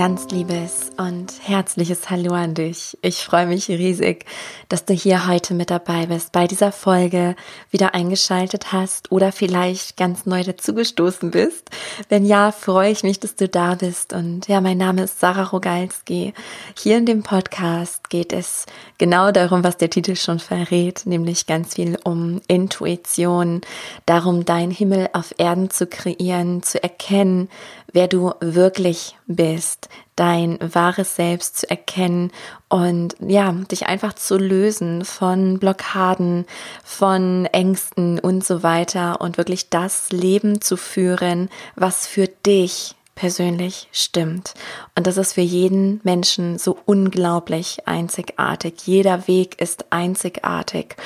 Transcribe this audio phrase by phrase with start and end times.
[0.00, 2.96] ganz liebes und herzliches Hallo an dich.
[3.02, 4.24] Ich freue mich riesig,
[4.70, 7.36] dass du hier heute mit dabei bist, bei dieser Folge
[7.70, 11.68] wieder eingeschaltet hast oder vielleicht ganz neu dazugestoßen bist.
[12.08, 14.14] Wenn ja, freue ich mich, dass du da bist.
[14.14, 16.32] Und ja, mein Name ist Sarah Rogalski.
[16.78, 18.64] Hier in dem Podcast geht es
[18.96, 23.60] genau darum, was der Titel schon verrät, nämlich ganz viel um Intuition,
[24.06, 27.50] darum, dein Himmel auf Erden zu kreieren, zu erkennen,
[27.92, 32.30] wer du wirklich bist, dein wahres Selbst zu erkennen
[32.68, 36.46] und ja, dich einfach zu lösen von Blockaden,
[36.84, 43.88] von Ängsten und so weiter und wirklich das Leben zu führen, was für dich persönlich
[43.92, 44.54] stimmt.
[44.94, 48.74] Und das ist für jeden Menschen so unglaublich einzigartig.
[48.86, 50.96] Jeder Weg ist einzigartig.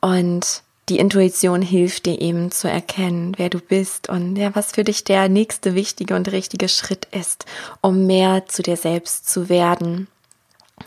[0.00, 4.84] Und die Intuition hilft dir eben zu erkennen, wer du bist und ja, was für
[4.84, 7.44] dich der nächste wichtige und richtige Schritt ist,
[7.80, 10.08] um mehr zu dir selbst zu werden.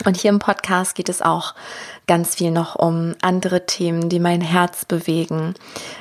[0.06, 1.54] Und hier im Podcast geht es auch
[2.08, 5.54] ganz viel noch um andere Themen, die mein Herz bewegen.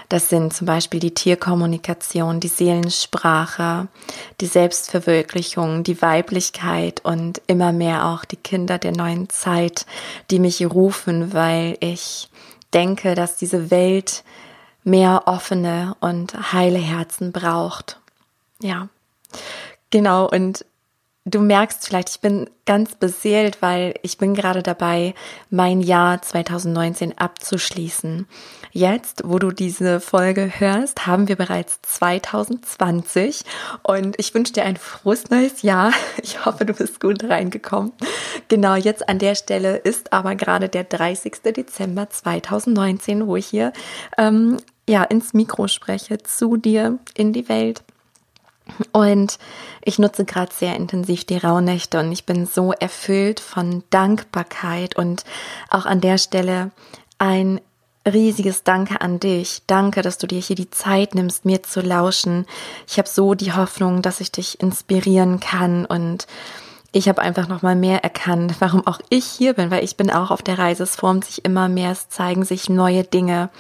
[0.09, 3.89] Das sind zum Beispiel die Tierkommunikation, die Seelensprache,
[4.41, 9.87] die Selbstverwirklichung, die Weiblichkeit und immer mehr auch die Kinder der neuen Zeit,
[10.31, 12.30] die mich rufen, weil ich
[12.75, 14.25] denke, dass diese Welt
[14.85, 18.01] mehr offene und heile Herzen braucht.
[18.61, 18.89] Ja,
[19.91, 20.29] genau.
[20.29, 20.65] Und
[21.25, 25.15] du merkst vielleicht, ich bin ganz beseelt, weil ich bin gerade dabei,
[25.51, 28.27] mein Jahr 2019 abzuschließen.
[28.73, 33.43] Jetzt, wo du diese Folge hörst, haben wir bereits 2020
[33.83, 35.93] und ich wünsche dir ein frohes neues Jahr.
[36.23, 37.93] Ich hoffe, du bist gut reingekommen.
[38.49, 41.33] Genau, jetzt an der Stelle ist aber gerade der 30.
[41.57, 43.73] Dezember 2019, wo ich hier
[44.19, 47.83] ähm, ja ins Mikro spreche, zu dir in die Welt.
[48.93, 49.39] Und
[49.83, 55.25] ich nutze gerade sehr intensiv die Rauhnächte und ich bin so erfüllt von Dankbarkeit und
[55.69, 56.71] auch an der Stelle
[57.19, 57.61] ein
[58.07, 59.63] riesiges Danke an dich.
[59.67, 62.47] Danke, dass du dir hier die Zeit nimmst, mir zu lauschen.
[62.89, 66.27] Ich habe so die Hoffnung, dass ich dich inspirieren kann und
[66.93, 70.11] ich habe einfach noch mal mehr erkannt, warum auch ich hier bin, weil ich bin
[70.11, 70.83] auch auf der Reise.
[70.83, 73.51] Es formt sich immer mehr, es zeigen sich neue Dinge.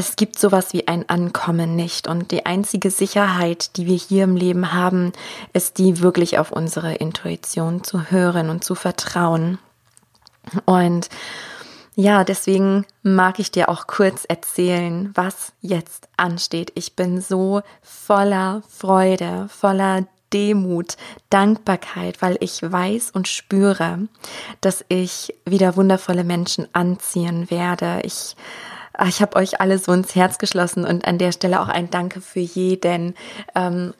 [0.00, 4.34] Es gibt sowas wie ein Ankommen nicht und die einzige Sicherheit, die wir hier im
[4.34, 5.12] Leben haben,
[5.52, 9.58] ist die wirklich auf unsere Intuition zu hören und zu vertrauen.
[10.64, 11.10] Und
[11.96, 16.72] ja, deswegen mag ich dir auch kurz erzählen, was jetzt ansteht.
[16.76, 20.96] Ich bin so voller Freude, voller Demut,
[21.28, 23.98] Dankbarkeit, weil ich weiß und spüre,
[24.62, 28.00] dass ich wieder wundervolle Menschen anziehen werde.
[28.04, 28.34] Ich
[29.06, 32.20] ich habe euch alle so ins Herz geschlossen und an der Stelle auch ein Danke
[32.20, 33.14] für jeden.
[33.54, 33.94] Ähm,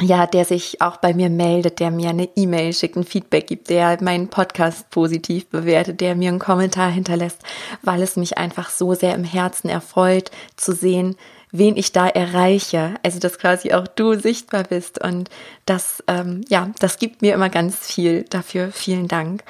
[0.00, 3.70] ja, der sich auch bei mir meldet, der mir eine E-Mail schickt, ein Feedback gibt,
[3.70, 7.40] der meinen Podcast positiv bewertet, der mir einen Kommentar hinterlässt,
[7.82, 11.16] weil es mich einfach so sehr im Herzen erfreut zu sehen,
[11.50, 12.96] wen ich da erreiche.
[13.02, 15.30] Also dass quasi auch du sichtbar bist und
[15.64, 18.24] das, ähm, ja, das gibt mir immer ganz viel.
[18.24, 19.44] Dafür vielen Dank.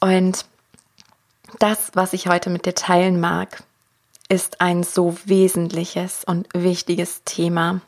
[0.00, 0.44] Und
[1.58, 3.62] das, was ich heute mit dir teilen mag,
[4.28, 7.80] ist ein so wesentliches und wichtiges Thema.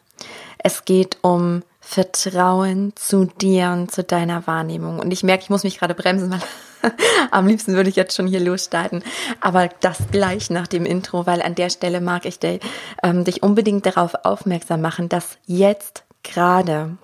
[0.59, 5.01] Es geht um Vertrauen zu dir und zu deiner Wahrnehmung.
[5.01, 6.41] Und ich merke, ich muss mich gerade bremsen, weil
[7.31, 9.03] am liebsten würde ich jetzt schon hier losstarten.
[9.41, 12.61] Aber das gleich nach dem Intro, weil an der Stelle mag ich dich,
[13.03, 16.97] ähm, dich unbedingt darauf aufmerksam machen, dass jetzt gerade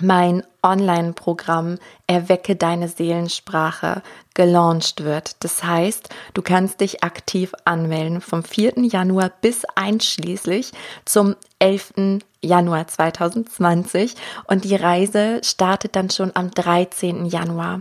[0.00, 4.02] mein Online-Programm Erwecke deine Seelensprache
[4.34, 5.42] gelauncht wird.
[5.44, 8.74] Das heißt, du kannst dich aktiv anmelden vom 4.
[8.84, 10.72] Januar bis einschließlich
[11.04, 12.20] zum 11.
[12.42, 14.14] Januar 2020
[14.46, 17.26] und die Reise startet dann schon am 13.
[17.26, 17.80] Januar.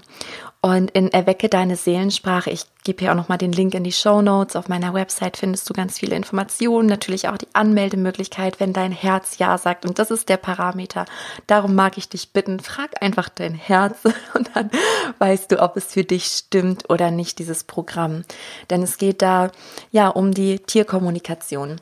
[0.62, 4.22] Und in Erwecke deine Seelensprache, ich gebe hier auch nochmal den Link in die Show
[4.22, 4.58] Notes.
[4.58, 9.38] Auf meiner Website findest du ganz viele Informationen, natürlich auch die Anmeldemöglichkeit, wenn dein Herz
[9.38, 9.86] Ja sagt.
[9.86, 11.06] Und das ist der Parameter.
[11.48, 14.00] Darum mag ich dich bitten, frag einfach dein Herz
[14.34, 14.70] und dann
[15.20, 18.24] weißt du, ob es für dich stimmt oder nicht, dieses Programm.
[18.70, 19.52] Denn es geht da
[19.92, 21.80] ja um die Tierkommunikation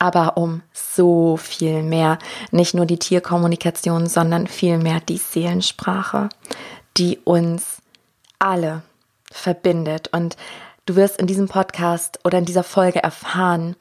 [0.00, 2.18] aber um so viel mehr.
[2.50, 6.28] Nicht nur die Tierkommunikation, sondern vielmehr die Seelensprache,
[6.96, 7.80] die uns
[8.38, 8.82] alle
[9.30, 10.08] verbindet.
[10.08, 10.36] Und
[10.86, 13.76] du wirst in diesem Podcast oder in dieser Folge erfahren,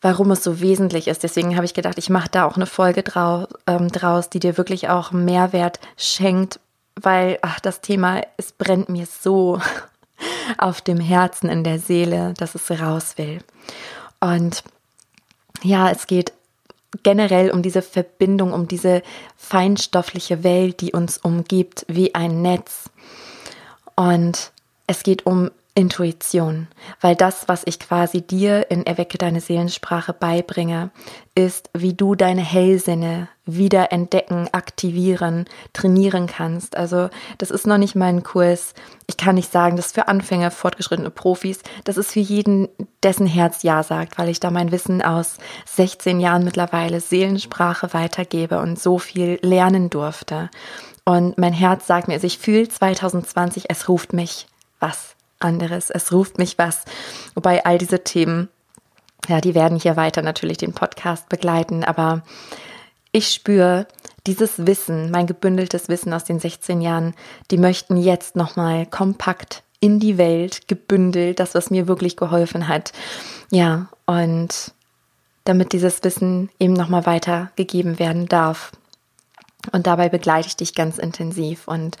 [0.00, 1.22] warum es so wesentlich ist.
[1.22, 4.56] Deswegen habe ich gedacht, ich mache da auch eine Folge drau ähm, draus, die dir
[4.56, 6.60] wirklich auch Mehrwert schenkt,
[6.94, 9.60] weil ach, das Thema, es brennt mir so
[10.58, 13.40] auf dem Herzen, in der Seele, dass es raus will.
[14.20, 14.62] Und
[15.62, 16.32] ja, es geht
[17.02, 19.02] generell um diese Verbindung, um diese
[19.36, 22.90] feinstoffliche Welt, die uns umgibt, wie ein Netz.
[23.96, 24.52] Und
[24.86, 26.68] es geht um Intuition,
[27.02, 30.90] weil das, was ich quasi dir in Erwecke deine Seelensprache beibringe,
[31.34, 35.44] ist, wie du deine Hellsinne wieder entdecken, aktivieren,
[35.74, 36.78] trainieren kannst.
[36.78, 38.72] Also das ist noch nicht mein Kurs.
[39.06, 41.60] Ich kann nicht sagen, das ist für Anfänger, fortgeschrittene Profis.
[41.84, 42.68] Das ist für jeden,
[43.02, 48.60] dessen Herz Ja sagt, weil ich da mein Wissen aus 16 Jahren mittlerweile Seelensprache weitergebe
[48.60, 50.48] und so viel lernen durfte.
[51.06, 54.48] Und mein Herz sagt mir, also ich fühle 2020, es ruft mich
[54.80, 55.88] was anderes.
[55.90, 56.84] Es ruft mich was.
[57.34, 58.48] Wobei all diese Themen,
[59.28, 62.22] ja, die werden hier weiter natürlich den Podcast begleiten, aber
[63.12, 63.86] ich spüre
[64.26, 67.14] dieses Wissen, mein gebündeltes Wissen aus den 16 Jahren,
[67.50, 72.92] die möchten jetzt nochmal kompakt in die Welt gebündelt, das, was mir wirklich geholfen hat.
[73.50, 74.72] Ja, und
[75.44, 78.72] damit dieses Wissen eben nochmal weitergegeben werden darf.
[79.72, 81.66] Und dabei begleite ich dich ganz intensiv.
[81.66, 81.96] Und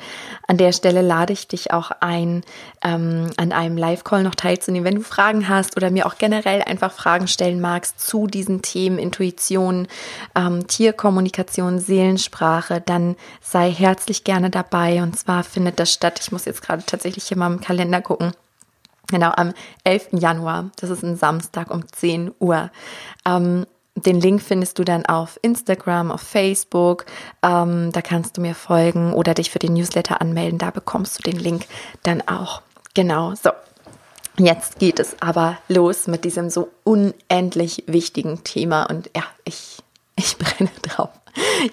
[0.46, 2.44] an der Stelle lade ich dich auch ein,
[2.82, 4.84] ähm, an einem Live-Call noch teilzunehmen.
[4.84, 8.98] Wenn du Fragen hast oder mir auch generell einfach Fragen stellen magst zu diesen Themen
[8.98, 9.88] Intuition,
[10.34, 15.02] ähm, Tierkommunikation, Seelensprache, dann sei herzlich gerne dabei.
[15.02, 16.20] Und zwar findet das statt.
[16.20, 18.32] Ich muss jetzt gerade tatsächlich hier mal im Kalender gucken.
[19.08, 19.52] Genau, am
[19.84, 20.08] 11.
[20.12, 20.70] Januar.
[20.80, 22.70] Das ist ein Samstag um 10 Uhr.
[23.24, 23.66] Ähm,
[23.96, 27.06] den Link findest du dann auf Instagram, auf Facebook.
[27.42, 30.58] Ähm, da kannst du mir folgen oder dich für den Newsletter anmelden.
[30.58, 31.66] Da bekommst du den Link
[32.02, 32.62] dann auch.
[32.94, 33.50] Genau, so.
[34.38, 39.78] Jetzt geht es aber los mit diesem so unendlich wichtigen Thema und ja, ich,
[40.14, 41.08] ich brenne drauf.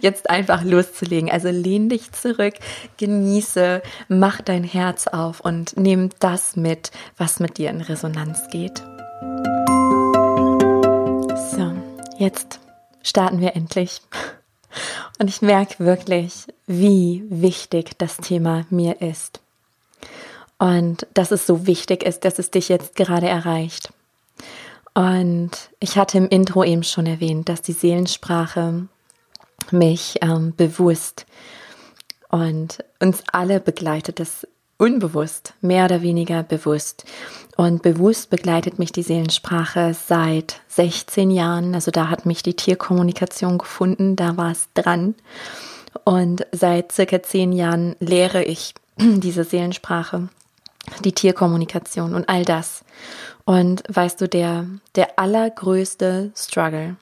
[0.02, 1.30] Jetzt einfach loszulegen.
[1.30, 2.56] Also lehn dich zurück,
[2.98, 8.84] genieße, mach dein Herz auf und nimm das mit, was mit dir in Resonanz geht.
[12.24, 12.62] Jetzt
[13.02, 14.00] starten wir endlich.
[15.20, 19.42] Und ich merke wirklich, wie wichtig das Thema mir ist.
[20.58, 23.92] Und dass es so wichtig ist, dass es dich jetzt gerade erreicht.
[24.94, 28.88] Und ich hatte im Intro eben schon erwähnt, dass die Seelensprache
[29.72, 31.26] mich ähm, bewusst
[32.30, 34.22] und uns alle begleitet.
[34.22, 34.48] Das
[34.84, 37.06] unbewusst, mehr oder weniger bewusst.
[37.56, 41.74] Und bewusst begleitet mich die Seelensprache seit 16 Jahren.
[41.74, 45.16] Also da hat mich die Tierkommunikation gefunden, da war es dran.
[46.04, 50.28] Und seit circa 10 Jahren lehre ich diese Seelensprache,
[51.06, 52.84] die Tierkommunikation und all das.
[53.46, 56.98] Und weißt du, der, der allergrößte Struggle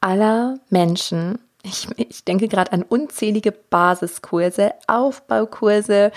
[0.00, 6.12] aller Menschen, ich, ich denke gerade an unzählige Basiskurse, Aufbaukurse,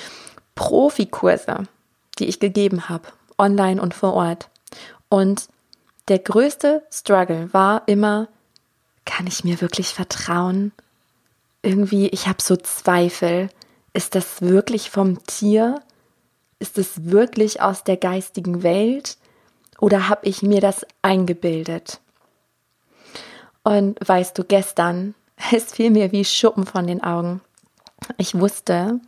[0.55, 1.63] Profikurse,
[2.19, 3.07] die ich gegeben habe,
[3.37, 4.49] online und vor Ort.
[5.09, 5.47] Und
[6.07, 8.27] der größte Struggle war immer,
[9.05, 10.71] kann ich mir wirklich vertrauen?
[11.61, 13.49] Irgendwie, ich habe so Zweifel.
[13.93, 15.81] Ist das wirklich vom Tier?
[16.59, 19.17] Ist es wirklich aus der geistigen Welt?
[19.79, 21.99] Oder habe ich mir das eingebildet?
[23.63, 25.15] Und weißt du, gestern,
[25.51, 27.41] es fiel mir wie Schuppen von den Augen.
[28.17, 28.99] Ich wusste,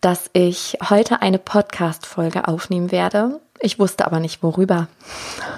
[0.00, 3.40] dass ich heute eine Podcast-Folge aufnehmen werde.
[3.58, 4.88] Ich wusste aber nicht worüber.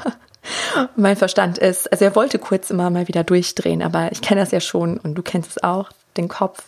[0.96, 4.50] mein Verstand ist, also er wollte kurz immer mal wieder durchdrehen, aber ich kenne das
[4.50, 6.64] ja schon und du kennst es auch, den Kopf.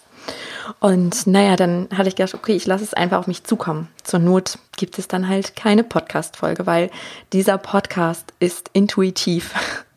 [0.80, 3.88] Und naja, dann hatte ich gedacht, okay, ich lasse es einfach auf mich zukommen.
[4.02, 6.90] Zur Not gibt es dann halt keine Podcast-Folge, weil
[7.32, 9.54] dieser Podcast ist intuitiv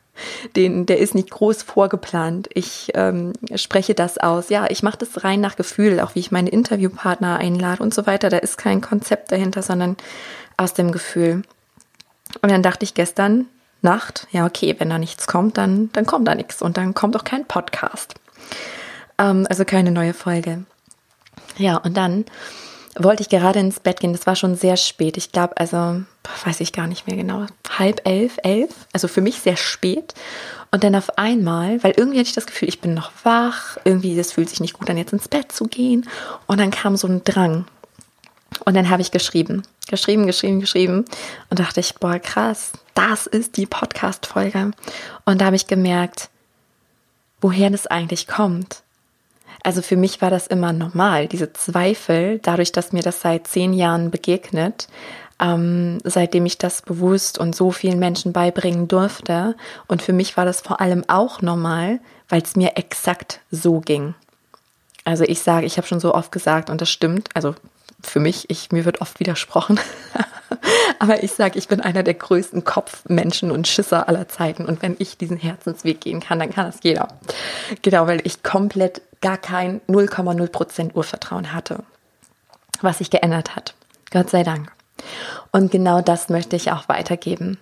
[0.56, 2.50] den, der ist nicht groß vorgeplant.
[2.54, 4.50] Ich ähm, spreche das aus.
[4.50, 8.06] Ja, ich mache das rein nach Gefühl, auch wie ich meine Interviewpartner einlade und so
[8.08, 8.30] weiter.
[8.30, 9.98] Da ist kein Konzept dahinter, sondern
[10.58, 11.44] aus dem Gefühl.
[12.42, 13.48] Und dann dachte ich gestern
[13.82, 17.16] Nacht, ja, okay, wenn da nichts kommt, dann, dann kommt da nichts und dann kommt
[17.16, 18.16] auch kein Podcast.
[19.18, 20.64] Ähm, also keine neue Folge.
[21.58, 22.26] Ja, und dann
[22.96, 24.14] wollte ich gerade ins Bett gehen.
[24.14, 25.18] Das war schon sehr spät.
[25.18, 26.02] Ich glaube, also
[26.46, 27.46] weiß ich gar nicht mehr genau,
[27.78, 28.72] halb elf, elf.
[28.94, 30.14] Also für mich sehr spät.
[30.72, 34.16] Und dann auf einmal, weil irgendwie hatte ich das Gefühl, ich bin noch wach, irgendwie,
[34.16, 36.08] das fühlt sich nicht gut an, jetzt ins Bett zu gehen.
[36.46, 37.66] Und dann kam so ein Drang.
[38.66, 41.06] Und dann habe ich geschrieben, geschrieben, geschrieben, geschrieben.
[41.50, 44.72] Und dachte ich, boah, krass, das ist die Podcast-Folge.
[45.26, 46.30] Und da habe ich gemerkt,
[47.42, 48.84] woher das eigentlich kommt.
[49.64, 53.74] Also für mich war das immer normal, diese Zweifel, dadurch, dass mir das seit zehn
[53.74, 54.88] Jahren begegnet,
[55.40, 59.56] ähm, seitdem ich das bewusst und so vielen Menschen beibringen durfte.
[59.88, 64.16] Und für mich war das vor allem auch normal, weil es mir exakt so ging.
[65.04, 67.56] Also ich sage, ich habe schon so oft gesagt und das stimmt, also
[68.02, 69.80] für mich, ich, mir wird oft widersprochen.
[71.00, 74.66] Aber ich sage, ich bin einer der größten Kopfmenschen und Schisser aller Zeiten.
[74.66, 77.08] Und wenn ich diesen Herzensweg gehen kann, dann kann das jeder.
[77.82, 81.84] Genau, weil ich komplett gar kein 0,0% Urvertrauen hatte.
[82.82, 83.74] Was sich geändert hat.
[84.12, 84.72] Gott sei Dank.
[85.52, 87.58] Und genau das möchte ich auch weitergeben.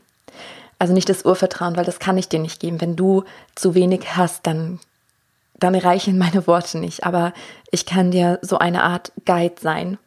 [0.79, 2.81] Also nicht das Urvertrauen, weil das kann ich dir nicht geben.
[2.81, 3.23] Wenn du
[3.55, 4.79] zu wenig hast, dann,
[5.59, 7.05] dann reichen meine Worte nicht.
[7.05, 7.33] Aber
[7.71, 9.97] ich kann dir so eine Art Guide sein,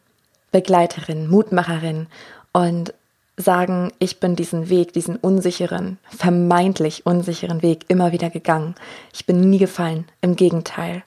[0.51, 2.07] Begleiterin, Mutmacherin
[2.53, 2.93] und
[3.39, 8.75] sagen, ich bin diesen Weg, diesen unsicheren, vermeintlich unsicheren Weg immer wieder gegangen.
[9.13, 11.03] Ich bin nie gefallen, im Gegenteil.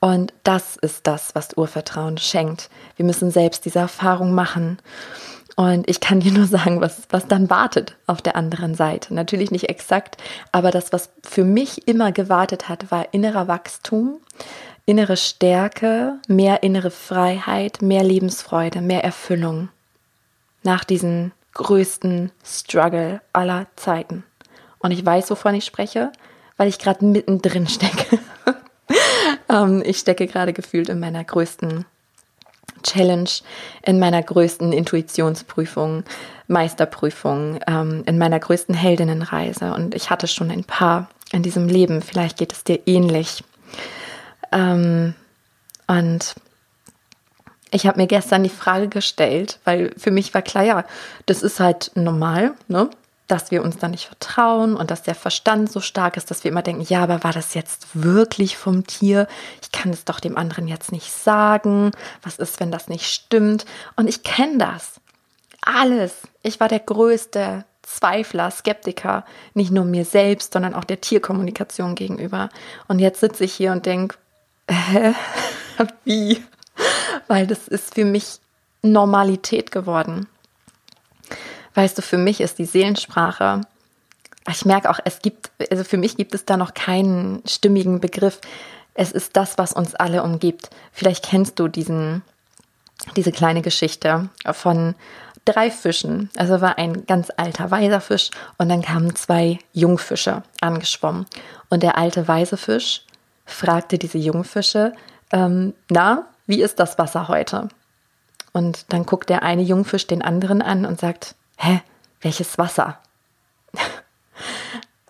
[0.00, 2.70] Und das ist das, was Urvertrauen schenkt.
[2.96, 4.78] Wir müssen selbst diese Erfahrung machen.
[5.56, 9.14] Und ich kann dir nur sagen, was, was dann wartet auf der anderen Seite.
[9.14, 10.18] Natürlich nicht exakt,
[10.52, 14.20] aber das, was für mich immer gewartet hat, war innerer Wachstum,
[14.84, 19.70] innere Stärke, mehr innere Freiheit, mehr Lebensfreude, mehr Erfüllung.
[20.62, 24.24] Nach diesem größten Struggle aller Zeiten.
[24.78, 26.12] Und ich weiß, wovon ich spreche,
[26.58, 28.18] weil ich gerade mittendrin stecke.
[29.48, 31.84] ähm, ich stecke gerade gefühlt in meiner größten
[32.82, 33.30] Challenge,
[33.82, 36.04] in meiner größten Intuitionsprüfung,
[36.46, 39.74] Meisterprüfung, ähm, in meiner größten Heldinnenreise.
[39.74, 42.02] Und ich hatte schon ein paar in diesem Leben.
[42.02, 43.42] Vielleicht geht es dir ähnlich.
[44.52, 45.14] Ähm,
[45.88, 46.34] und
[47.70, 50.84] ich habe mir gestern die Frage gestellt, weil für mich war klar, ja,
[51.26, 52.88] das ist halt normal, ne?
[53.26, 56.50] Dass wir uns da nicht vertrauen und dass der Verstand so stark ist, dass wir
[56.50, 59.26] immer denken, ja, aber war das jetzt wirklich vom Tier?
[59.62, 61.90] Ich kann es doch dem anderen jetzt nicht sagen.
[62.22, 63.66] Was ist, wenn das nicht stimmt?
[63.96, 65.00] Und ich kenne das.
[65.62, 66.14] Alles.
[66.42, 72.48] Ich war der größte Zweifler, Skeptiker, nicht nur mir selbst, sondern auch der Tierkommunikation gegenüber.
[72.88, 74.16] Und jetzt sitze ich hier und denke,
[74.70, 75.14] hä?
[76.04, 76.42] Wie?
[77.28, 78.40] Weil das ist für mich
[78.82, 80.28] Normalität geworden.
[81.76, 83.60] Weißt du, für mich ist die Seelensprache,
[84.50, 88.40] ich merke auch, es gibt, also für mich gibt es da noch keinen stimmigen Begriff.
[88.94, 90.70] Es ist das, was uns alle umgibt.
[90.92, 92.22] Vielleicht kennst du diesen,
[93.14, 94.94] diese kleine Geschichte von
[95.44, 96.30] drei Fischen.
[96.36, 101.26] Also war ein ganz alter weiser Fisch und dann kamen zwei Jungfische angeschwommen.
[101.68, 103.02] Und der alte weise Fisch
[103.44, 104.94] fragte diese Jungfische,
[105.30, 107.68] ähm, na, wie ist das Wasser heute?
[108.52, 111.82] Und dann guckt der eine Jungfisch den anderen an und sagt, hä,
[112.20, 112.98] welches Wasser?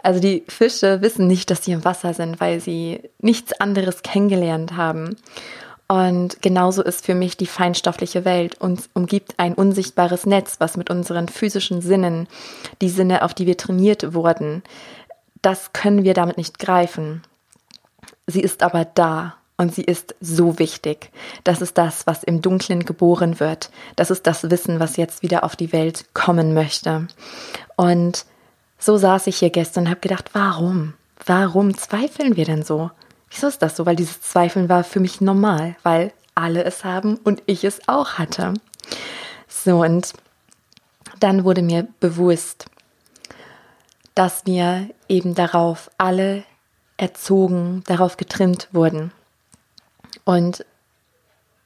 [0.03, 4.77] Also die Fische wissen nicht, dass sie im Wasser sind, weil sie nichts anderes kennengelernt
[4.77, 5.17] haben.
[5.89, 8.61] Und genauso ist für mich die feinstoffliche Welt.
[8.61, 12.29] Uns umgibt ein unsichtbares Netz, was mit unseren physischen Sinnen,
[12.81, 14.63] die Sinne, auf die wir trainiert wurden,
[15.43, 17.23] das können wir damit nicht greifen.
[18.27, 21.11] Sie ist aber da und sie ist so wichtig.
[21.45, 23.71] Das ist das, was im Dunklen geboren wird.
[23.97, 27.09] Das ist das Wissen, was jetzt wieder auf die Welt kommen möchte.
[27.77, 28.27] Und
[28.79, 30.95] so saß ich hier gestern und habe gedacht, warum?
[31.25, 32.91] Warum zweifeln wir denn so?
[33.31, 33.87] Wieso ist das so?
[33.87, 38.15] Weil dieses Zweifeln war für mich normal, weil alle es haben und ich es auch
[38.15, 38.55] hatte.
[39.49, 40.13] So, und
[41.19, 42.67] dann wurde mir bewusst,
[44.15, 46.45] dass wir eben darauf alle
[46.99, 49.13] erzogen, darauf getrimmt wurden.
[50.27, 50.67] Und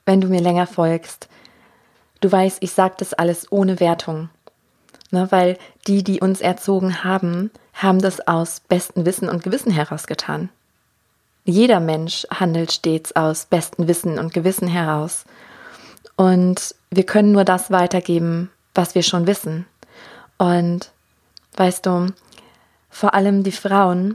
[0.04, 1.28] wenn du mir länger folgst,
[2.20, 4.28] du weißt, ich sage das alles ohne Wertung.
[5.10, 10.50] Ne, weil die, die uns erzogen haben, haben das aus bestem Wissen und Gewissen herausgetan.
[11.44, 15.24] Jeder Mensch handelt stets aus bestem Wissen und Gewissen heraus.
[16.16, 19.66] Und wir können nur das weitergeben, was wir schon wissen.
[20.38, 20.92] Und
[21.56, 22.12] weißt du,
[22.88, 24.14] vor allem die Frauen,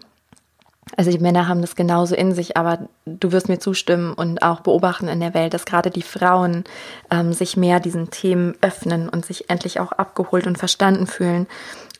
[0.96, 4.60] also die Männer haben das genauso in sich, aber du wirst mir zustimmen und auch
[4.60, 6.64] beobachten in der Welt, dass gerade die Frauen
[7.10, 11.48] ähm, sich mehr diesen Themen öffnen und sich endlich auch abgeholt und verstanden fühlen.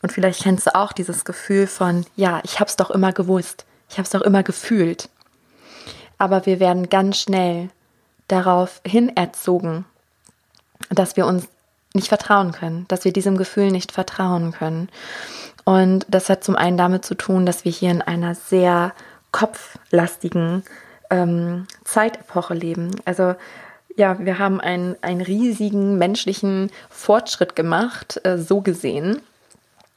[0.02, 3.66] Und vielleicht kennst du auch dieses Gefühl von, ja, ich habe es doch immer gewusst,
[3.90, 5.08] ich habe es doch immer gefühlt.
[6.18, 7.70] Aber wir werden ganz schnell
[8.28, 9.84] darauf hin erzogen,
[10.90, 11.48] dass wir uns
[11.94, 14.88] nicht vertrauen können, dass wir diesem Gefühl nicht vertrauen können.
[15.66, 18.94] Und das hat zum einen damit zu tun, dass wir hier in einer sehr
[19.32, 20.62] kopflastigen
[21.10, 22.92] ähm, Zeitepoche leben.
[23.04, 23.34] Also
[23.96, 29.20] ja, wir haben einen, einen riesigen menschlichen Fortschritt gemacht, äh, so gesehen.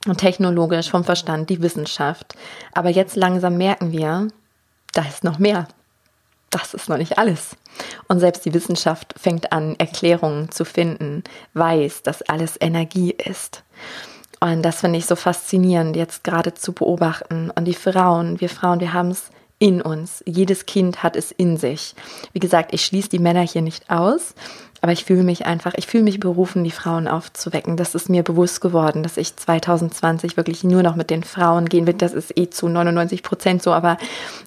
[0.08, 2.36] Und technologisch vom Verstand, die Wissenschaft.
[2.74, 4.30] Aber jetzt langsam merken wir,
[4.94, 5.68] da ist noch mehr.
[6.50, 7.56] Das ist noch nicht alles.
[8.08, 11.24] Und selbst die Wissenschaft fängt an, Erklärungen zu finden,
[11.54, 13.64] weiß, dass alles Energie ist.
[14.40, 17.52] Und das finde ich so faszinierend, jetzt gerade zu beobachten.
[17.54, 19.30] Und die Frauen, wir Frauen, wir haben es
[19.60, 20.24] in uns.
[20.26, 21.94] Jedes Kind hat es in sich.
[22.32, 24.34] Wie gesagt, ich schließe die Männer hier nicht aus,
[24.82, 27.76] aber ich fühle mich einfach, ich fühle mich berufen, die Frauen aufzuwecken.
[27.76, 31.86] Das ist mir bewusst geworden, dass ich 2020 wirklich nur noch mit den Frauen gehen
[31.86, 31.94] will.
[31.94, 33.98] Das ist eh zu 99 Prozent so, aber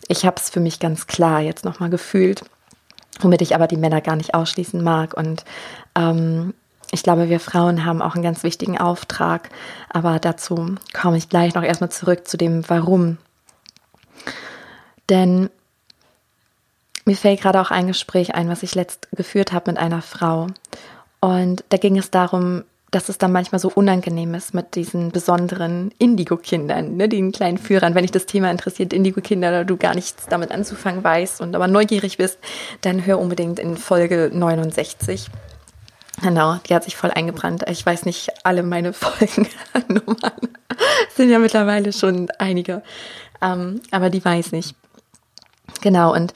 [0.09, 2.43] ich habe es für mich ganz klar jetzt nochmal gefühlt,
[3.21, 5.15] womit ich aber die Männer gar nicht ausschließen mag.
[5.15, 5.45] Und
[5.95, 6.55] ähm,
[6.93, 9.49] ich glaube, wir Frauen haben auch einen ganz wichtigen Auftrag,
[9.89, 13.17] aber dazu komme ich gleich noch erstmal zurück zu dem Warum.
[15.09, 15.49] Denn
[17.07, 20.49] mir fällt gerade auch ein Gespräch ein, was ich letzt geführt habe mit einer Frau.
[21.21, 25.93] Und da ging es darum, dass es dann manchmal so unangenehm ist mit diesen besonderen
[25.99, 27.95] Indigo-Kindern, ne, den kleinen Führern.
[27.95, 31.69] Wenn dich das Thema interessiert, Indigo-Kinder, oder du gar nichts damit anzufangen weißt und aber
[31.69, 32.39] neugierig bist,
[32.83, 35.31] dann hör unbedingt in Folge 69.
[36.23, 37.65] Genau, die hat sich voll eingebrannt.
[37.69, 40.33] Ich weiß nicht, alle meine Folgennummern
[41.17, 42.83] sind ja mittlerweile schon einige.
[43.41, 44.77] Ähm, aber die weiß nicht.
[45.81, 46.33] Genau, und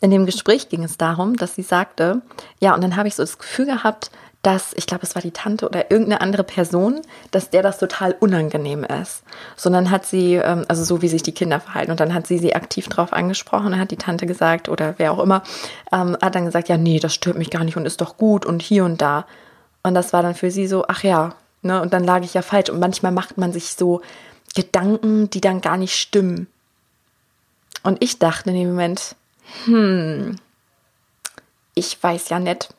[0.00, 2.22] in dem Gespräch ging es darum, dass sie sagte,
[2.60, 4.10] ja, und dann habe ich so das Gefühl gehabt,
[4.48, 8.16] dass, ich glaube, es war die Tante oder irgendeine andere Person, dass der das total
[8.18, 9.22] unangenehm ist.
[9.56, 12.38] Sondern hat sie, ähm, also so wie sich die Kinder verhalten, und dann hat sie
[12.38, 15.42] sie aktiv drauf angesprochen, hat die Tante gesagt, oder wer auch immer,
[15.92, 18.46] ähm, hat dann gesagt, ja, nee, das stört mich gar nicht und ist doch gut
[18.46, 19.26] und hier und da.
[19.82, 22.40] Und das war dann für sie so, ach ja, ne, und dann lag ich ja
[22.40, 22.70] falsch.
[22.70, 24.00] Und manchmal macht man sich so
[24.54, 26.46] Gedanken, die dann gar nicht stimmen.
[27.82, 29.14] Und ich dachte in dem Moment,
[29.66, 30.36] hm,
[31.74, 32.70] ich weiß ja nicht.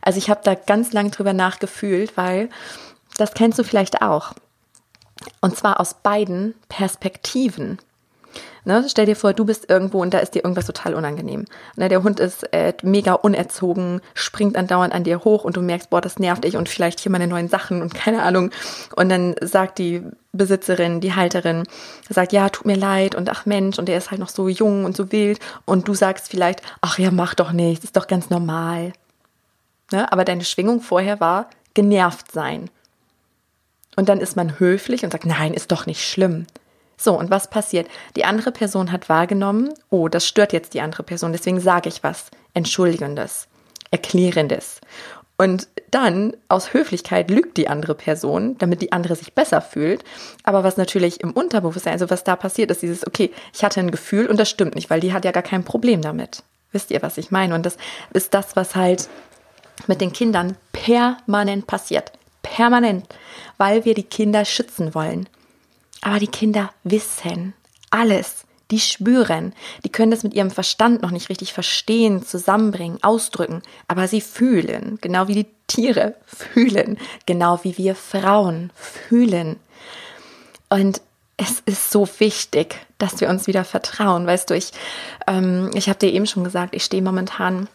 [0.00, 2.48] Also ich habe da ganz lang drüber nachgefühlt, weil
[3.16, 4.32] das kennst du vielleicht auch.
[5.40, 7.78] Und zwar aus beiden Perspektiven.
[8.64, 11.46] Ne, stell dir vor, du bist irgendwo und da ist dir irgendwas total unangenehm.
[11.74, 15.90] Ne, der Hund ist äh, mega unerzogen, springt andauernd an dir hoch und du merkst,
[15.90, 18.50] boah, das nervt dich und vielleicht hier meine neuen Sachen und keine Ahnung.
[18.94, 21.64] Und dann sagt die Besitzerin, die Halterin,
[22.08, 24.84] sagt, ja, tut mir leid und ach Mensch, und der ist halt noch so jung
[24.84, 25.40] und so wild.
[25.64, 28.92] Und du sagst vielleicht, ach ja, mach doch nichts, ist doch ganz normal.
[29.92, 32.70] Ne, aber deine Schwingung vorher war genervt sein.
[33.96, 36.46] Und dann ist man höflich und sagt, nein, ist doch nicht schlimm.
[36.96, 37.88] So, und was passiert?
[38.16, 42.02] Die andere Person hat wahrgenommen, oh, das stört jetzt die andere Person, deswegen sage ich
[42.02, 43.48] was Entschuldigendes,
[43.90, 44.80] Erklärendes.
[45.36, 50.04] Und dann, aus Höflichkeit, lügt die andere Person, damit die andere sich besser fühlt.
[50.44, 53.90] Aber was natürlich im Unterbewusstsein, also was da passiert, ist dieses, okay, ich hatte ein
[53.90, 56.44] Gefühl und das stimmt nicht, weil die hat ja gar kein Problem damit.
[56.70, 57.54] Wisst ihr, was ich meine?
[57.54, 57.76] Und das
[58.12, 59.08] ist das, was halt
[59.86, 62.12] mit den Kindern permanent passiert.
[62.42, 63.06] Permanent.
[63.58, 65.28] Weil wir die Kinder schützen wollen.
[66.00, 67.54] Aber die Kinder wissen
[67.92, 68.44] alles.
[68.70, 69.52] Die spüren.
[69.84, 73.62] Die können das mit ihrem Verstand noch nicht richtig verstehen, zusammenbringen, ausdrücken.
[73.86, 74.98] Aber sie fühlen.
[75.02, 76.98] Genau wie die Tiere fühlen.
[77.26, 79.60] Genau wie wir Frauen fühlen.
[80.70, 81.02] Und
[81.36, 84.26] es ist so wichtig, dass wir uns wieder vertrauen.
[84.26, 84.72] Weißt du, ich,
[85.26, 87.68] ähm, ich habe dir eben schon gesagt, ich stehe momentan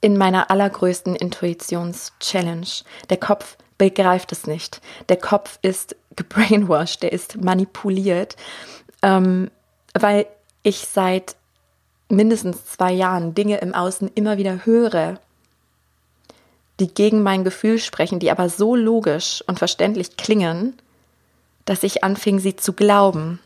[0.00, 2.66] in meiner allergrößten Intuitions-Challenge.
[3.10, 4.80] Der Kopf begreift es nicht.
[5.08, 8.36] Der Kopf ist gebrainwashed, der ist manipuliert,
[9.02, 9.50] ähm,
[9.94, 10.26] weil
[10.62, 11.36] ich seit
[12.08, 15.18] mindestens zwei Jahren Dinge im Außen immer wieder höre,
[16.80, 20.74] die gegen mein Gefühl sprechen, die aber so logisch und verständlich klingen,
[21.64, 23.40] dass ich anfing, sie zu glauben.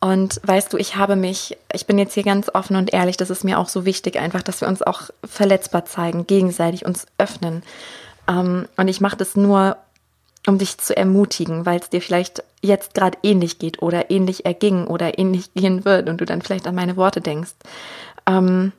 [0.00, 3.30] Und weißt du, ich habe mich, ich bin jetzt hier ganz offen und ehrlich, das
[3.30, 7.62] ist mir auch so wichtig, einfach, dass wir uns auch verletzbar zeigen, gegenseitig uns öffnen.
[8.28, 9.76] Ähm, und ich mache das nur,
[10.46, 14.86] um dich zu ermutigen, weil es dir vielleicht jetzt gerade ähnlich geht oder ähnlich erging
[14.86, 17.54] oder ähnlich gehen wird und du dann vielleicht an meine Worte denkst.
[18.26, 18.72] Ähm,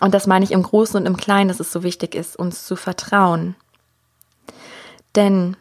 [0.00, 2.66] und das meine ich im Großen und im Kleinen, dass es so wichtig ist, uns
[2.66, 3.54] zu vertrauen.
[5.14, 5.56] Denn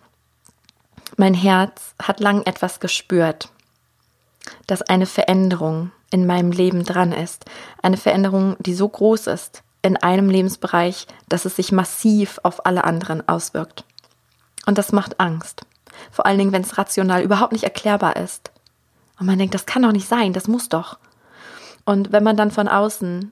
[1.15, 3.49] mein Herz hat lang etwas gespürt,
[4.67, 7.45] dass eine Veränderung in meinem Leben dran ist.
[7.81, 12.84] Eine Veränderung, die so groß ist in einem Lebensbereich, dass es sich massiv auf alle
[12.84, 13.86] anderen auswirkt.
[14.65, 15.65] Und das macht Angst.
[16.12, 18.51] Vor allen Dingen, wenn es rational überhaupt nicht erklärbar ist.
[19.19, 20.97] Und man denkt, das kann doch nicht sein, das muss doch.
[21.86, 23.31] Und wenn man dann von außen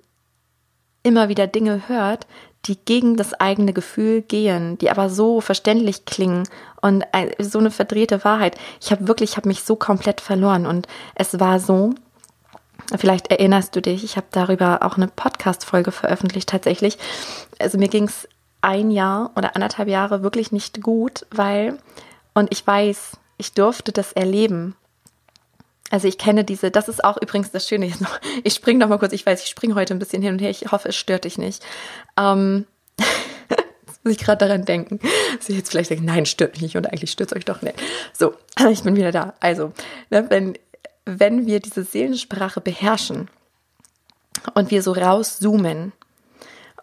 [1.02, 2.28] immer wieder Dinge hört,
[2.66, 6.48] die gegen das eigene Gefühl gehen, die aber so verständlich klingen
[6.82, 7.06] und
[7.40, 8.58] so eine verdrehte Wahrheit.
[8.82, 11.94] Ich habe wirklich, ich habe mich so komplett verloren und es war so,
[12.96, 16.98] vielleicht erinnerst du dich, ich habe darüber auch eine Podcast-Folge veröffentlicht tatsächlich.
[17.60, 18.28] Also mir ging es
[18.62, 21.78] ein Jahr oder anderthalb Jahre wirklich nicht gut, weil,
[22.34, 24.76] und ich weiß, ich durfte das erleben.
[25.90, 28.20] Also ich kenne diese, das ist auch übrigens das Schöne jetzt noch.
[28.44, 30.50] Ich springe noch mal kurz, ich weiß, ich springe heute ein bisschen hin und her.
[30.50, 31.64] Ich hoffe, es stört dich nicht.
[32.18, 32.66] Ähm,
[33.88, 35.00] jetzt muss ich gerade daran denken.
[35.38, 37.62] Dass ich jetzt vielleicht denke, nein, stört mich nicht und eigentlich stört es euch doch
[37.62, 37.76] nicht.
[38.14, 38.34] So,
[38.70, 39.34] ich bin wieder da.
[39.40, 39.72] Also,
[40.10, 40.58] ne, wenn
[41.06, 43.30] wenn wir diese Seelensprache beherrschen
[44.54, 45.92] und wir so rauszoomen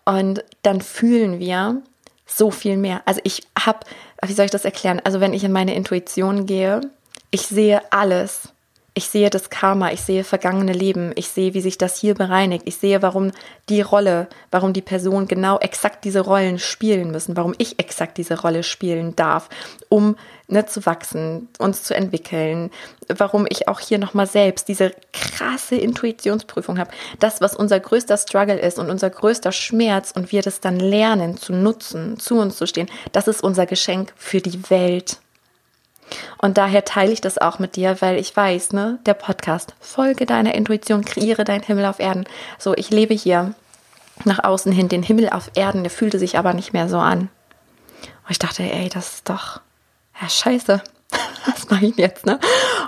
[0.04, 1.82] und dann fühlen wir
[2.26, 3.02] so viel mehr.
[3.06, 3.80] Also ich habe,
[4.24, 5.00] wie soll ich das erklären?
[5.04, 6.80] Also wenn ich in meine Intuition gehe,
[7.30, 8.50] ich sehe alles
[8.94, 12.64] ich sehe das Karma, ich sehe vergangene Leben, ich sehe, wie sich das hier bereinigt,
[12.66, 13.30] ich sehe, warum
[13.68, 18.40] die Rolle, warum die Person genau exakt diese Rollen spielen müssen, warum ich exakt diese
[18.40, 19.48] Rolle spielen darf,
[19.88, 20.16] um
[20.48, 22.70] ne, zu wachsen, uns zu entwickeln,
[23.08, 26.90] warum ich auch hier nochmal selbst diese krasse Intuitionsprüfung habe.
[27.20, 31.36] Das, was unser größter Struggle ist und unser größter Schmerz und wir das dann lernen
[31.36, 35.18] zu nutzen, zu uns zu stehen, das ist unser Geschenk für die Welt.
[36.38, 40.26] Und daher teile ich das auch mit dir, weil ich weiß, ne, der Podcast, folge
[40.26, 42.24] deiner Intuition, kreiere deinen Himmel auf Erden.
[42.58, 43.54] So, ich lebe hier
[44.24, 47.28] nach außen hin den Himmel auf Erden, der fühlte sich aber nicht mehr so an.
[48.24, 49.60] Und ich dachte, ey, das ist doch,
[50.20, 50.82] ja, scheiße.
[51.46, 52.38] was mache ich jetzt, ne?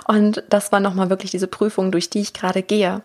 [0.07, 3.01] Und das war nochmal wirklich diese Prüfung, durch die ich gerade gehe,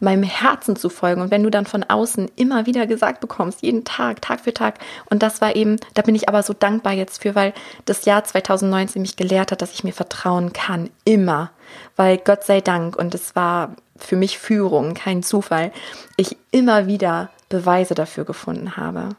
[0.00, 1.22] meinem Herzen zu folgen.
[1.22, 4.78] Und wenn du dann von außen immer wieder gesagt bekommst, jeden Tag, Tag für Tag,
[5.10, 7.52] und das war eben, da bin ich aber so dankbar jetzt für, weil
[7.84, 11.50] das Jahr 2019 mich gelehrt hat, dass ich mir vertrauen kann, immer.
[11.96, 15.72] Weil Gott sei Dank, und es war für mich Führung, kein Zufall,
[16.16, 19.10] ich immer wieder Beweise dafür gefunden habe.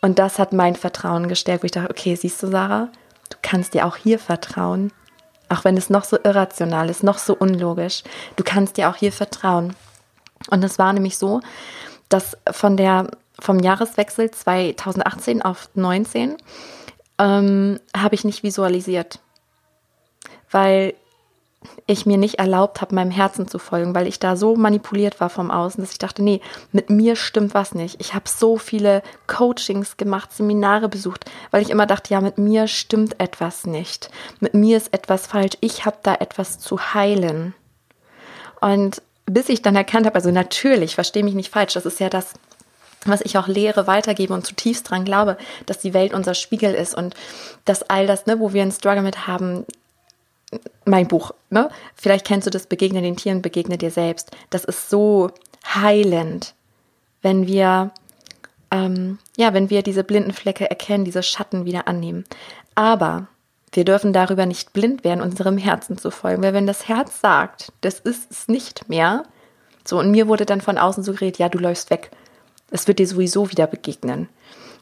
[0.00, 2.88] Und das hat mein Vertrauen gestärkt, wo ich dachte, okay, siehst du, Sarah,
[3.30, 4.92] Du kannst dir auch hier vertrauen,
[5.48, 8.02] auch wenn es noch so irrational ist, noch so unlogisch.
[8.36, 9.74] Du kannst dir auch hier vertrauen.
[10.50, 11.40] Und es war nämlich so,
[12.08, 16.36] dass von der, vom Jahreswechsel 2018 auf 19
[17.18, 19.18] ähm, habe ich nicht visualisiert,
[20.50, 20.94] weil
[21.86, 25.30] ich mir nicht erlaubt habe, meinem Herzen zu folgen, weil ich da so manipuliert war
[25.30, 28.00] vom Außen, dass ich dachte, nee, mit mir stimmt was nicht.
[28.00, 32.68] Ich habe so viele Coachings gemacht, Seminare besucht, weil ich immer dachte, ja, mit mir
[32.68, 34.10] stimmt etwas nicht.
[34.40, 35.56] Mit mir ist etwas falsch.
[35.60, 37.54] Ich habe da etwas zu heilen.
[38.60, 42.08] Und bis ich dann erkannt habe, also natürlich, verstehe mich nicht falsch, das ist ja
[42.08, 42.34] das,
[43.04, 46.94] was ich auch lehre, weitergebe und zutiefst dran glaube, dass die Welt unser Spiegel ist
[46.94, 47.14] und
[47.64, 49.64] dass all das, ne, wo wir einen Struggle mit haben,
[50.84, 51.68] mein Buch, ne?
[51.94, 54.30] Vielleicht kennst du das Begegne den Tieren, begegne dir selbst.
[54.50, 55.30] Das ist so
[55.64, 56.54] heilend,
[57.22, 57.90] wenn wir,
[58.70, 62.24] ähm, ja, wenn wir diese blinden Flecke erkennen, diese Schatten wieder annehmen.
[62.74, 63.28] Aber
[63.72, 67.72] wir dürfen darüber nicht blind werden, unserem Herzen zu folgen, weil wenn das Herz sagt,
[67.82, 69.24] das ist es nicht mehr,
[69.84, 72.10] so und mir wurde dann von außen so geredet, ja, du läufst weg.
[72.70, 74.28] Es wird dir sowieso wieder begegnen.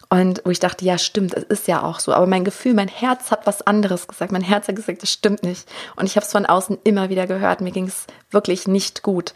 [0.08, 2.12] Und wo ich dachte, ja, stimmt, es ist ja auch so.
[2.12, 4.30] Aber mein Gefühl, mein Herz hat was anderes gesagt.
[4.30, 5.68] Mein Herz hat gesagt, das stimmt nicht.
[5.96, 7.60] Und ich habe es von außen immer wieder gehört.
[7.60, 9.32] Mir ging es wirklich nicht gut.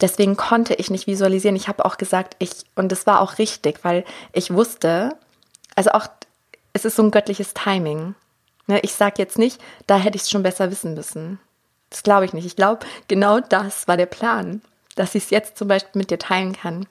[0.00, 1.56] Deswegen konnte ich nicht visualisieren.
[1.56, 5.10] Ich habe auch gesagt, ich, und das war auch richtig, weil ich wusste,
[5.74, 6.06] also auch,
[6.72, 8.14] es ist so ein göttliches Timing.
[8.66, 11.38] Ne, ich sage jetzt nicht, da hätte ich es schon besser wissen müssen.
[11.90, 12.46] Das glaube ich nicht.
[12.46, 14.62] Ich glaube, genau das war der Plan,
[14.96, 16.86] dass ich es jetzt zum Beispiel mit dir teilen kann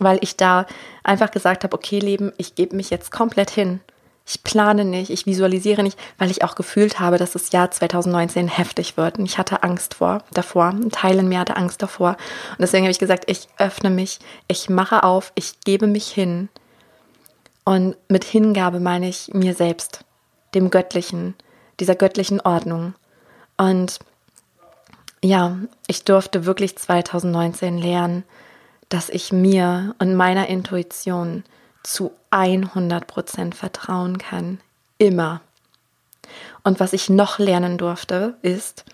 [0.00, 0.66] weil ich da
[1.04, 3.80] einfach gesagt habe, okay Leben, ich gebe mich jetzt komplett hin.
[4.26, 8.48] Ich plane nicht, ich visualisiere nicht, weil ich auch gefühlt habe, dass das Jahr 2019
[8.48, 9.18] heftig wird.
[9.18, 10.66] Und ich hatte Angst vor, davor.
[10.66, 12.10] Ein Teil in mir hatte Angst davor.
[12.50, 16.48] Und deswegen habe ich gesagt, ich öffne mich, ich mache auf, ich gebe mich hin.
[17.64, 20.04] Und mit Hingabe meine ich mir selbst,
[20.54, 21.34] dem Göttlichen,
[21.80, 22.94] dieser göttlichen Ordnung.
[23.56, 23.98] Und
[25.22, 28.24] ja, ich durfte wirklich 2019 lernen,
[28.90, 31.44] dass ich mir und meiner Intuition
[31.82, 34.60] zu 100% vertrauen kann.
[34.98, 35.40] Immer.
[36.62, 38.84] Und was ich noch lernen durfte, ist,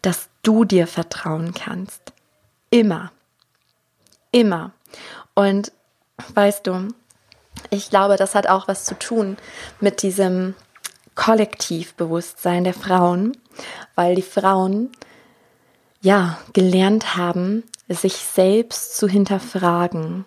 [0.00, 2.12] dass du dir vertrauen kannst.
[2.70, 3.12] Immer.
[4.32, 4.72] Immer.
[5.34, 5.72] Und
[6.34, 6.88] weißt du,
[7.70, 9.36] ich glaube, das hat auch was zu tun
[9.80, 10.54] mit diesem
[11.14, 13.36] Kollektivbewusstsein der Frauen,
[13.94, 14.90] weil die Frauen
[16.00, 20.24] ja gelernt haben, sich selbst zu hinterfragen.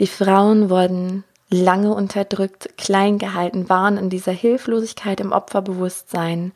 [0.00, 6.52] Die Frauen wurden lange unterdrückt, klein gehalten, waren in dieser Hilflosigkeit im Opferbewusstsein.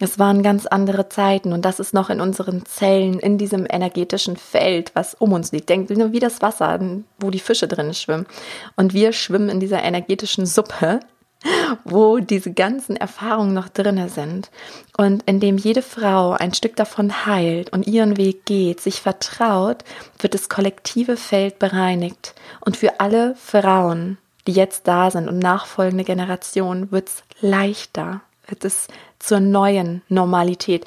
[0.00, 4.36] Es waren ganz andere Zeiten und das ist noch in unseren Zellen, in diesem energetischen
[4.36, 5.68] Feld, was um uns liegt.
[5.68, 6.80] Denkt nur wie das Wasser,
[7.20, 8.26] wo die Fische drin schwimmen.
[8.74, 11.00] Und wir schwimmen in dieser energetischen Suppe
[11.84, 14.50] wo diese ganzen Erfahrungen noch drinne sind
[14.96, 19.84] und in dem jede Frau ein Stück davon heilt und ihren Weg geht, sich vertraut,
[20.18, 26.04] wird das kollektive Feld bereinigt und für alle Frauen, die jetzt da sind und nachfolgende
[26.04, 30.86] Generationen, wird es leichter, wird es zur neuen Normalität.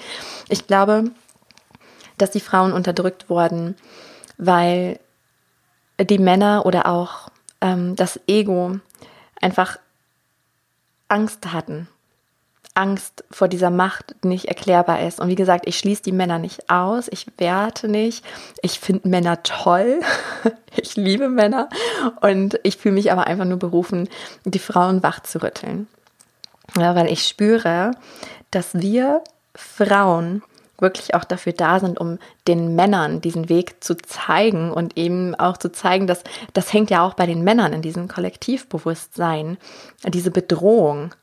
[0.50, 1.12] Ich glaube,
[2.18, 3.76] dass die Frauen unterdrückt wurden,
[4.38, 5.00] weil
[6.00, 7.30] die Männer oder auch
[7.62, 8.80] ähm, das Ego
[9.40, 9.78] einfach
[11.12, 11.88] Angst hatten.
[12.74, 15.20] Angst vor dieser Macht nicht erklärbar ist.
[15.20, 18.24] Und wie gesagt, ich schließe die Männer nicht aus, ich werte nicht,
[18.62, 20.00] ich finde Männer toll,
[20.78, 21.68] ich liebe Männer
[22.22, 24.08] und ich fühle mich aber einfach nur berufen,
[24.46, 25.88] die Frauen wach zu rütteln.
[26.78, 27.92] Ja, weil ich spüre,
[28.52, 29.22] dass wir
[29.54, 30.42] Frauen
[30.82, 32.18] wirklich auch dafür da sind, um
[32.48, 37.06] den Männern diesen Weg zu zeigen und eben auch zu zeigen, dass das hängt ja
[37.06, 39.58] auch bei den Männern in diesem Kollektivbewusstsein,
[40.08, 41.14] diese Bedrohung,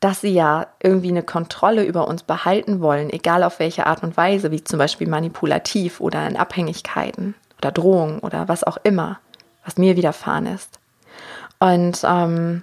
[0.00, 4.16] dass sie ja irgendwie eine Kontrolle über uns behalten wollen, egal auf welche Art und
[4.16, 9.18] Weise, wie zum Beispiel manipulativ oder in Abhängigkeiten oder Drohungen oder was auch immer,
[9.64, 10.78] was mir widerfahren ist.
[11.58, 12.62] Und ähm,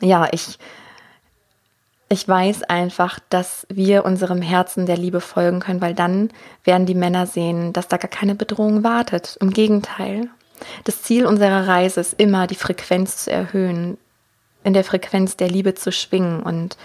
[0.00, 0.58] ja, ich
[2.08, 6.30] ich weiß einfach, dass wir unserem Herzen der Liebe folgen können, weil dann
[6.62, 9.36] werden die Männer sehen, dass da gar keine Bedrohung wartet.
[9.40, 10.28] Im Gegenteil.
[10.84, 13.98] Das Ziel unserer Reise ist immer, die Frequenz zu erhöhen,
[14.62, 16.42] in der Frequenz der Liebe zu schwingen.
[16.42, 16.76] Und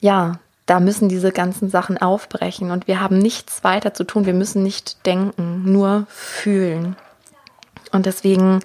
[0.00, 2.70] ja, da müssen diese ganzen Sachen aufbrechen.
[2.70, 4.26] Und wir haben nichts weiter zu tun.
[4.26, 6.96] Wir müssen nicht denken, nur fühlen.
[7.90, 8.60] Und deswegen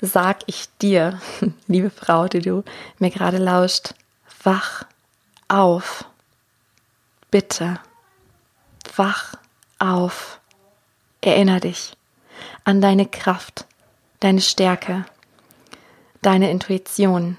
[0.00, 1.18] sag ich dir,
[1.66, 2.62] liebe Frau, die du
[3.00, 3.94] mir gerade lauscht,
[4.44, 4.84] wach
[5.48, 6.04] auf.
[7.30, 7.80] Bitte,
[8.96, 9.34] wach
[9.78, 10.40] auf.
[11.20, 11.96] Erinner dich
[12.64, 13.66] an deine Kraft,
[14.20, 15.04] deine Stärke,
[16.22, 17.38] deine Intuition.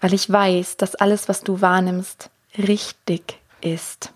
[0.00, 4.12] Weil ich weiß, dass alles, was du wahrnimmst, richtig ist.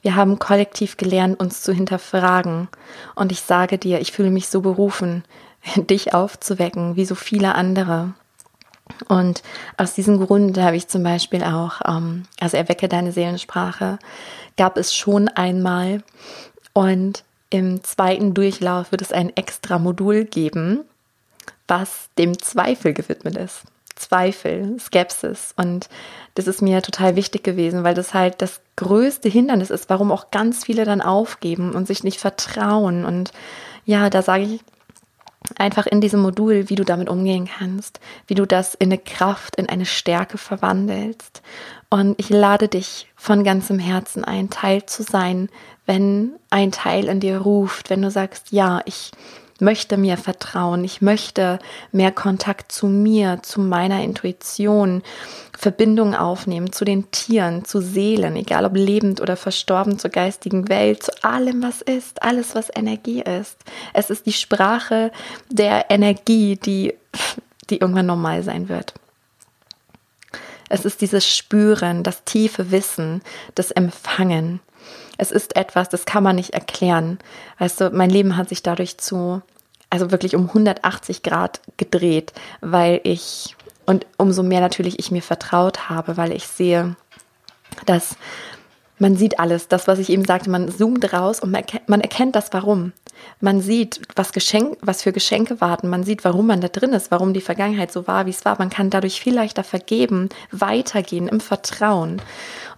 [0.00, 2.68] Wir haben kollektiv gelernt, uns zu hinterfragen.
[3.14, 5.24] Und ich sage dir, ich fühle mich so berufen,
[5.76, 8.14] dich aufzuwecken, wie so viele andere.
[9.08, 9.42] Und
[9.76, 13.98] aus diesem Grund habe ich zum Beispiel auch, ähm, also erwecke deine Seelensprache,
[14.56, 16.02] gab es schon einmal.
[16.72, 20.80] Und im zweiten Durchlauf wird es ein extra Modul geben,
[21.66, 23.62] was dem Zweifel gewidmet ist.
[23.96, 25.54] Zweifel, Skepsis.
[25.56, 25.88] Und
[26.34, 30.30] das ist mir total wichtig gewesen, weil das halt das größte Hindernis ist, warum auch
[30.30, 33.04] ganz viele dann aufgeben und sich nicht vertrauen.
[33.04, 33.32] Und
[33.84, 34.60] ja, da sage ich,
[35.56, 39.56] einfach in diesem Modul, wie du damit umgehen kannst, wie du das in eine Kraft,
[39.56, 41.42] in eine Stärke verwandelst.
[41.90, 45.48] Und ich lade dich von ganzem Herzen ein, Teil zu sein,
[45.86, 49.12] wenn ein Teil in dir ruft, wenn du sagst, ja, ich
[49.60, 51.58] möchte mir vertrauen, ich möchte
[51.92, 55.02] mehr Kontakt zu mir, zu meiner Intuition,
[55.56, 61.04] Verbindung aufnehmen zu den Tieren, zu Seelen, egal ob lebend oder verstorben, zur geistigen Welt,
[61.04, 63.56] zu allem, was ist, alles, was Energie ist.
[63.92, 65.12] Es ist die Sprache
[65.50, 66.94] der Energie, die,
[67.70, 68.94] die irgendwann normal sein wird.
[70.68, 73.22] Es ist dieses Spüren, das tiefe Wissen,
[73.54, 74.60] das Empfangen.
[75.16, 77.18] Es ist etwas, das kann man nicht erklären.
[77.58, 79.42] Weißt du, mein Leben hat sich dadurch zu,
[79.90, 85.88] also wirklich um 180 Grad gedreht, weil ich, und umso mehr natürlich ich mir vertraut
[85.88, 86.96] habe, weil ich sehe,
[87.86, 88.16] dass
[88.98, 92.52] man sieht alles, das, was ich eben sagte, man zoomt raus und man erkennt, das
[92.52, 92.92] Warum.
[93.40, 97.10] Man sieht, was, Geschenk, was für Geschenke warten, man sieht, warum man da drin ist,
[97.10, 98.56] warum die Vergangenheit so war, wie es war.
[98.58, 102.20] Man kann dadurch viel leichter vergeben, weitergehen im Vertrauen.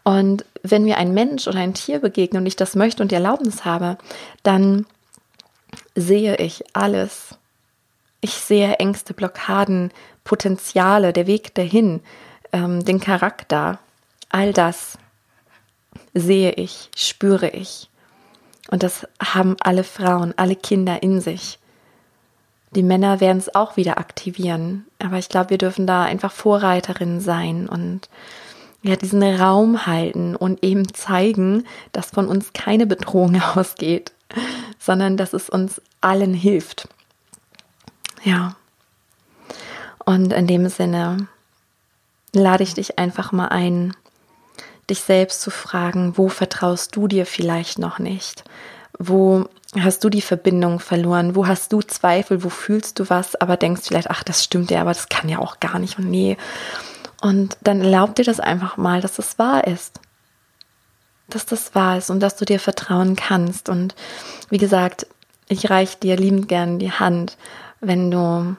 [0.06, 3.16] Und wenn mir ein Mensch oder ein Tier begegnet und ich das möchte und die
[3.16, 3.98] Erlaubnis habe,
[4.44, 4.86] dann
[5.96, 7.34] sehe ich alles.
[8.20, 9.90] Ich sehe Ängste, Blockaden,
[10.22, 12.02] Potenziale, der Weg dahin,
[12.52, 13.80] ähm, den Charakter.
[14.28, 14.96] All das
[16.14, 17.90] sehe ich, spüre ich.
[18.70, 21.58] Und das haben alle Frauen, alle Kinder in sich.
[22.70, 24.86] Die Männer werden es auch wieder aktivieren.
[25.00, 28.08] Aber ich glaube, wir dürfen da einfach Vorreiterinnen sein und
[28.82, 34.12] ja, diesen Raum halten und eben zeigen, dass von uns keine Bedrohung ausgeht,
[34.78, 36.88] sondern dass es uns allen hilft.
[38.22, 38.56] Ja.
[40.04, 41.28] Und in dem Sinne
[42.32, 43.94] lade ich dich einfach mal ein,
[44.88, 48.44] dich selbst zu fragen, wo vertraust du dir vielleicht noch nicht?
[48.98, 49.46] Wo
[49.78, 51.34] hast du die Verbindung verloren?
[51.34, 52.44] Wo hast du Zweifel?
[52.44, 53.34] Wo fühlst du was?
[53.36, 56.08] Aber denkst vielleicht, ach, das stimmt ja, aber das kann ja auch gar nicht und
[56.08, 56.36] nee.
[57.20, 60.00] Und dann erlaub dir das einfach mal, dass das wahr ist.
[61.28, 63.68] Dass das wahr ist und dass du dir vertrauen kannst.
[63.68, 63.94] Und
[64.50, 65.06] wie gesagt,
[65.48, 67.36] ich reiche dir liebend gern die Hand,
[67.80, 68.56] wenn du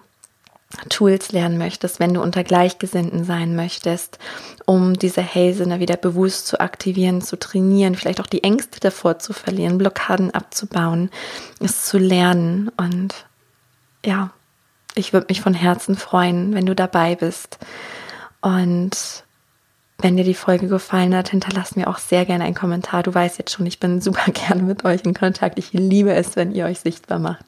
[0.89, 4.19] Tools lernen möchtest, wenn du unter Gleichgesinnten sein möchtest,
[4.65, 9.31] um diese Hellsinne wieder bewusst zu aktivieren, zu trainieren, vielleicht auch die Ängste davor zu
[9.31, 11.09] verlieren, Blockaden abzubauen,
[11.61, 12.69] es zu lernen.
[12.75, 13.13] Und
[14.05, 14.31] ja,
[14.93, 17.59] ich würde mich von Herzen freuen, wenn du dabei bist.
[18.47, 19.25] Und
[19.97, 23.03] wenn dir die Folge gefallen hat, hinterlass mir auch sehr gerne einen Kommentar.
[23.03, 25.59] Du weißt jetzt schon, ich bin super gerne mit euch in Kontakt.
[25.59, 27.43] Ich liebe es, wenn ihr euch sichtbar macht.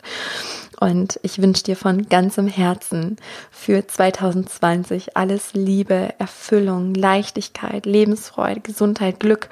[0.81, 3.15] Und ich wünsche dir von ganzem Herzen
[3.49, 9.49] für 2020 alles Liebe, Erfüllung, Leichtigkeit, Lebensfreude, Gesundheit, Glück,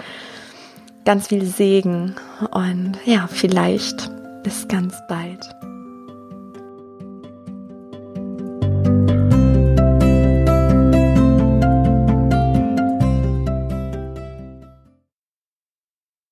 [1.05, 2.15] ganz viel Segen
[2.51, 4.10] und ja, vielleicht
[4.43, 5.57] bis ganz bald.